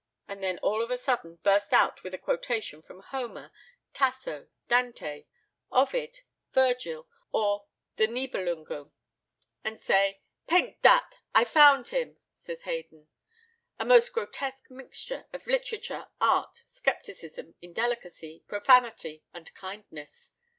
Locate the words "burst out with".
1.43-2.11